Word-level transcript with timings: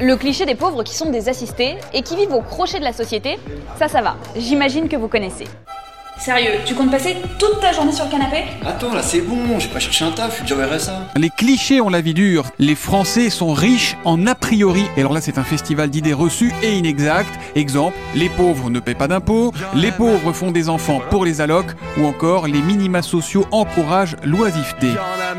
Le 0.00 0.16
cliché 0.16 0.44
des 0.44 0.56
pauvres 0.56 0.82
qui 0.82 0.94
sont 0.94 1.10
des 1.10 1.28
assistés 1.28 1.76
et 1.92 2.02
qui 2.02 2.16
vivent 2.16 2.32
au 2.34 2.40
crochet 2.40 2.80
de 2.80 2.84
la 2.84 2.92
société, 2.92 3.38
ça 3.78 3.86
ça 3.86 4.02
va, 4.02 4.16
j'imagine 4.36 4.88
que 4.88 4.96
vous 4.96 5.06
connaissez. 5.06 5.44
Sérieux, 6.18 6.52
tu 6.64 6.74
comptes 6.74 6.92
passer 6.92 7.16
toute 7.38 7.60
ta 7.60 7.72
journée 7.72 7.92
sur 7.92 8.04
le 8.04 8.10
canapé? 8.10 8.44
Attends, 8.64 8.92
là 8.92 9.02
c'est 9.02 9.20
bon, 9.20 9.58
j'ai 9.58 9.68
pas 9.68 9.80
cherché 9.80 10.04
un 10.04 10.10
taf, 10.12 10.30
je 10.30 10.34
suis 10.36 10.42
déjà 10.44 10.56
au 10.56 10.76
RSA. 10.76 10.92
Les 11.16 11.30
clichés 11.30 11.80
ont 11.80 11.88
la 11.88 12.00
vie 12.00 12.14
dure. 12.14 12.46
Les 12.58 12.74
Français 12.74 13.30
sont 13.30 13.52
riches 13.52 13.96
en 14.04 14.26
a 14.26 14.34
priori. 14.34 14.84
Et 14.96 15.00
alors 15.00 15.12
là, 15.12 15.20
c'est 15.20 15.38
un 15.38 15.44
festival 15.44 15.90
d'idées 15.90 16.12
reçues 16.12 16.52
et 16.62 16.76
inexactes. 16.76 17.34
Exemple, 17.56 17.96
les 18.14 18.28
pauvres 18.28 18.70
ne 18.70 18.78
paient 18.78 18.94
pas 18.94 19.08
d'impôts, 19.08 19.52
les 19.74 19.90
pauvres 19.90 20.32
font 20.32 20.52
des 20.52 20.68
enfants 20.68 21.00
pour 21.10 21.24
les 21.24 21.40
allocs, 21.40 21.72
ou 21.98 22.06
encore 22.06 22.46
les 22.46 22.60
minima 22.60 23.02
sociaux 23.02 23.46
encouragent 23.50 24.16
l'oisiveté. 24.24 24.88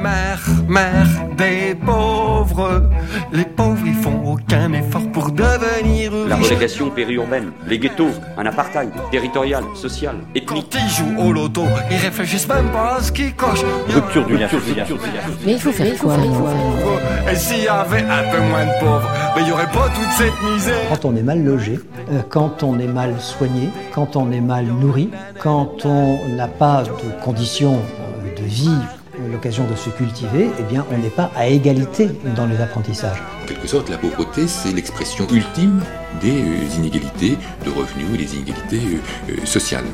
Marre, 0.01 0.39
marre 0.67 1.25
des 1.37 1.75
pauvres. 1.75 2.89
Les 3.31 3.45
pauvres, 3.45 3.85
ils 3.85 3.93
font 3.93 4.21
aucun 4.33 4.73
effort 4.73 5.09
pour 5.11 5.31
devenir 5.31 6.11
La 6.27 6.35
riches. 6.35 6.47
relégation 6.47 6.89
périurbaine, 6.89 7.51
les 7.67 7.79
ghettos, 7.79 8.09
un 8.37 8.45
apartheid 8.45 8.89
territorial, 9.11 9.63
social, 9.75 10.15
ethnique. 10.35 10.45
Quand 10.71 10.79
ils 10.79 10.89
jouent 10.89 11.19
au 11.19 11.31
loto, 11.31 11.63
ils 11.91 11.97
réfléchissent 11.97 12.47
même 12.47 12.69
pas 12.71 12.97
à 12.97 13.01
ce 13.01 13.11
qu'ils 13.11 13.33
cochent. 13.35 13.63
Rupture 13.89 14.25
du 14.25 14.37
lien 14.37 14.47
social. 14.49 14.87
Mais 15.45 15.53
il 15.53 15.59
faut 15.59 15.71
faire 15.71 15.97
quoi 15.97 16.15
Et 17.31 17.35
s'il 17.35 17.63
y 17.63 17.67
avait 17.67 18.03
un 18.03 18.23
peu 18.31 18.39
moins 18.41 18.65
de 18.65 18.79
pauvres, 18.79 19.09
mais 19.35 19.41
il 19.43 19.47
y 19.47 19.51
aurait 19.51 19.71
pas 19.71 19.89
toute 19.93 20.11
cette 20.17 20.41
misère. 20.53 20.75
Quand 20.89 21.05
on 21.05 21.15
est 21.15 21.23
mal 21.23 21.43
logé, 21.43 21.79
euh, 22.11 22.21
quand 22.29 22.63
on 22.63 22.79
est 22.79 22.87
mal 22.87 23.15
soigné, 23.19 23.69
quand 23.93 24.15
on 24.15 24.31
est 24.31 24.41
mal 24.41 24.65
nourri, 24.65 25.09
quand 25.39 25.85
on 25.85 26.17
n'a 26.35 26.47
pas 26.47 26.83
de 26.83 27.23
conditions 27.23 27.75
euh, 27.99 28.41
de 28.41 28.45
vie, 28.45 28.77
l'occasion 29.31 29.65
de 29.67 29.75
se 29.75 29.89
cultiver, 29.89 30.49
eh 30.59 30.63
bien 30.63 30.85
on 30.91 30.97
n'est 30.97 31.09
pas 31.09 31.31
à 31.35 31.47
égalité 31.47 32.09
dans 32.35 32.45
les 32.45 32.59
apprentissages. 32.59 33.21
En 33.43 33.47
quelque 33.47 33.67
sorte, 33.67 33.89
la 33.89 33.97
pauvreté, 33.97 34.47
c'est 34.47 34.71
l'expression 34.71 35.27
ultime 35.31 35.81
des 36.21 36.31
euh, 36.31 36.77
inégalités 36.77 37.37
de 37.65 37.69
revenus 37.69 38.07
et 38.13 38.17
des 38.17 38.35
inégalités 38.35 38.81
euh, 39.29 39.31
euh, 39.31 39.45
sociales. 39.45 39.85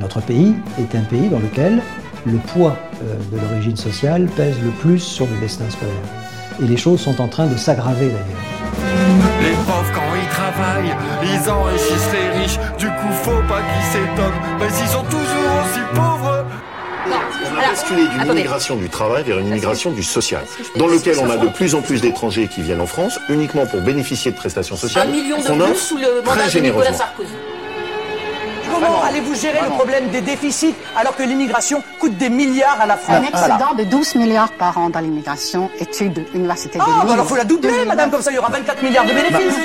Notre 0.00 0.20
pays 0.20 0.54
est 0.78 0.94
un 0.94 1.02
pays 1.02 1.28
dans 1.28 1.40
lequel 1.40 1.82
le 2.26 2.38
poids 2.38 2.76
de 3.30 3.38
l'origine 3.38 3.76
sociale 3.76 4.26
pèse 4.34 4.56
le 4.62 4.70
plus 4.70 4.98
sur 4.98 5.26
le 5.26 5.36
destin 5.40 5.68
scolaire. 5.68 5.94
Et 6.62 6.66
les 6.66 6.78
choses 6.78 7.00
sont 7.00 7.20
en 7.20 7.28
train 7.28 7.46
de 7.46 7.56
s'aggraver 7.56 8.06
d'ailleurs. 8.06 8.54
Les 9.42 9.52
pauvres, 9.66 9.92
quand 9.92 10.14
ils 10.16 10.28
travaillent, 10.28 10.96
ils 11.22 11.50
enrichissent 11.50 12.12
les 12.12 12.40
riches. 12.40 12.58
Du 12.78 12.86
coup, 12.86 13.12
faut 13.22 13.42
D'une 17.90 18.26
immigration 18.32 18.76
du 18.76 18.88
travail 18.88 19.24
vers 19.24 19.38
une 19.38 19.48
immigration 19.48 19.90
du 19.90 20.02
social, 20.02 20.42
dans 20.76 20.86
lequel 20.86 21.16
on 21.20 21.28
a 21.30 21.36
de 21.36 21.48
plus 21.48 21.74
en 21.74 21.82
plus 21.82 22.00
d'étrangers 22.00 22.48
qui 22.48 22.62
viennent 22.62 22.80
en 22.80 22.86
France 22.86 23.18
uniquement 23.28 23.66
pour 23.66 23.80
bénéficier 23.82 24.30
de 24.30 24.36
prestations 24.36 24.76
sociales 24.76 25.08
qu'on 25.46 25.60
offre 25.60 25.94
très 26.24 26.48
généreusement. 26.48 26.96
Comment 28.72 29.02
allez-vous 29.04 29.34
gérer 29.34 29.60
le 29.62 29.70
problème 29.70 30.08
des 30.08 30.20
déficits 30.22 30.74
alors 30.96 31.14
que 31.14 31.22
l'immigration 31.22 31.82
coûte 32.00 32.16
des 32.16 32.30
milliards 32.30 32.80
à 32.80 32.86
la 32.86 32.94
Un 32.94 32.96
France 32.96 33.26
excédent 33.28 33.74
de 33.76 33.84
12 33.84 34.14
milliards 34.16 34.52
par 34.52 34.76
an 34.78 34.88
dans 34.90 35.00
l'immigration, 35.00 35.70
étude 35.78 36.24
Université 36.34 36.78
de 36.78 36.84
Ah, 36.84 36.88
Lille. 36.90 37.06
bah 37.06 37.12
alors 37.12 37.26
faut 37.26 37.36
la 37.36 37.44
doubler, 37.44 37.84
madame, 37.86 38.10
comme 38.10 38.22
ça 38.22 38.30
il 38.30 38.34
y 38.34 38.38
aura 38.38 38.48
24 38.50 38.82
milliards 38.82 39.04
de 39.04 39.12
bénéfices. 39.12 39.58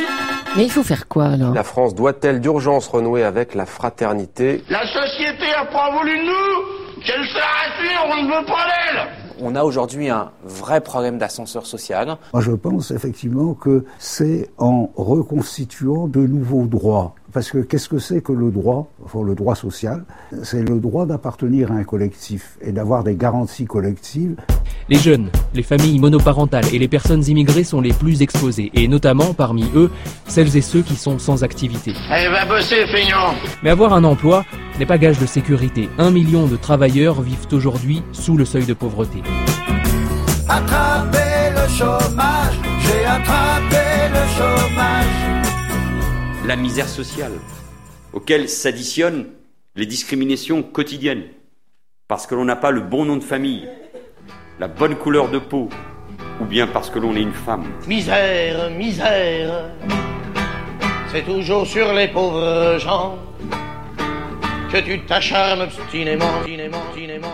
Mais 0.56 0.64
il 0.66 0.72
faut 0.72 0.84
faire 0.84 1.08
quoi 1.08 1.26
alors? 1.28 1.54
La 1.54 1.64
France 1.64 1.96
doit-elle 1.96 2.40
d'urgence 2.42 2.88
renouer 2.88 3.24
avec 3.24 3.56
la 3.56 3.66
fraternité? 3.66 4.64
La 4.70 4.86
société 4.86 5.46
a 5.60 5.66
pas 5.66 5.92
voulu 5.98 6.18
de 6.18 6.26
nous 6.26 6.79
Qu'elle 7.06 7.26
s'arrête, 7.28 7.70
on 8.08 8.24
ne 8.24 8.28
veut 8.28 8.46
pas 8.46 8.66
d'elle 8.66 9.08
On 9.40 9.56
a 9.56 9.64
aujourd'hui 9.64 10.10
un 10.10 10.32
vrai 10.44 10.82
problème 10.82 11.18
d'ascenseur 11.18 11.66
social. 11.66 12.18
Moi, 12.34 12.42
je 12.42 12.52
pense 12.52 12.92
effectivement 12.92 13.54
que 13.54 13.86
c'est 14.00 14.50
en 14.58 14.90
reconstituant 14.96 16.08
de 16.08 16.22
nouveaux 16.22 16.66
droits. 16.66 17.16
Parce 17.32 17.52
que 17.52 17.60
qu'est-ce 17.60 17.88
que 17.88 18.00
c'est 18.00 18.22
que 18.22 18.32
le 18.32 18.50
droit, 18.50 18.92
enfin 19.06 19.22
le 19.24 19.36
droit 19.36 19.54
social? 19.54 20.04
C'est 20.42 20.68
le 20.68 20.80
droit 20.80 21.06
d'appartenir 21.06 21.72
à 21.72 21.76
un 21.76 21.84
collectif 21.84 22.58
et 22.62 22.72
d'avoir 22.72 23.04
des 23.04 23.16
garanties 23.16 23.66
collectives. 23.66 24.36
Les 24.90 24.98
jeunes, 24.98 25.30
les 25.54 25.62
familles 25.62 26.00
monoparentales 26.00 26.66
et 26.74 26.80
les 26.80 26.88
personnes 26.88 27.24
immigrées 27.28 27.64
sont 27.64 27.82
les 27.82 27.94
plus 27.94 28.24
exposées, 28.24 28.72
et 28.74 28.88
notamment 28.88 29.36
parmi 29.36 29.70
eux, 29.76 29.92
celles 30.28 30.58
et 30.58 30.62
ceux 30.62 30.82
qui 30.82 30.96
sont 30.96 31.20
sans 31.20 31.44
activité. 31.44 31.94
Allez, 32.10 32.30
va 32.30 32.46
bosser, 32.46 32.88
feignant 32.88 33.36
Mais 33.62 33.70
avoir 33.70 33.94
un 33.94 34.04
emploi 34.04 34.44
n'est 34.80 34.88
pas 34.88 34.98
gage 34.98 35.20
de 35.20 35.28
sécurité. 35.28 35.88
Un 36.00 36.10
million 36.10 36.48
de 36.48 36.56
travailleurs 36.56 37.22
vivent 37.22 37.48
aujourd'hui 37.52 38.02
sous 38.12 38.38
le 38.38 38.46
seuil 38.46 38.66
de 38.66 38.74
pauvreté. 38.74 39.22
Attrapez 40.48 41.52
le 41.54 41.70
chômage, 41.70 42.60
j'ai 42.82 43.06
attrapé 43.06 44.10
le 44.12 44.26
chômage. 44.36 45.49
La 46.50 46.56
misère 46.56 46.90
sociale, 46.90 47.34
auquel 48.12 48.50
s'additionnent 48.50 49.28
les 49.76 49.86
discriminations 49.86 50.64
quotidiennes, 50.64 51.26
parce 52.08 52.26
que 52.26 52.34
l'on 52.34 52.44
n'a 52.44 52.56
pas 52.56 52.72
le 52.72 52.82
bon 52.82 53.06
nom 53.06 53.18
de 53.18 53.24
famille, 53.24 53.70
la 54.60 54.68
bonne 54.68 54.96
couleur 54.96 55.30
de 55.30 55.38
peau, 55.38 55.70
ou 56.42 56.46
bien 56.46 56.66
parce 56.66 56.90
que 56.90 56.98
l'on 56.98 57.16
est 57.16 57.22
une 57.22 57.34
femme. 57.34 57.72
Misère, 57.86 58.72
misère, 58.72 59.70
c'est 61.12 61.22
toujours 61.22 61.68
sur 61.68 61.94
les 61.94 62.08
pauvres 62.08 62.80
gens 62.80 63.20
que 64.72 64.78
tu 64.78 65.06
t'acharnes 65.06 65.62
obstinément, 65.62 66.40
obstinément. 66.40 67.28